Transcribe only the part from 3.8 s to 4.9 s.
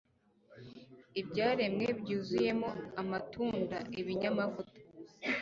ibinyamavuta,